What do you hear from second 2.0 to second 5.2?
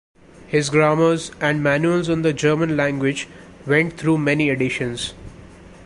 on the German language went through many editions.